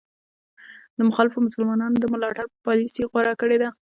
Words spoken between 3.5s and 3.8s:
ده.